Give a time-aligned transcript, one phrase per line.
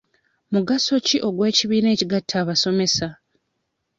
[0.53, 3.07] Mugaso ki ogw'ekibiina ekigatta abasomesa?